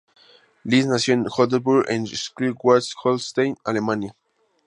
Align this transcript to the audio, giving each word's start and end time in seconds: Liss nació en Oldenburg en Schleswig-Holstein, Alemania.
Liss 0.65 0.87
nació 0.87 1.13
en 1.13 1.27
Oldenburg 1.37 1.87
en 1.87 2.07
Schleswig-Holstein, 2.07 3.55
Alemania. 3.63 4.15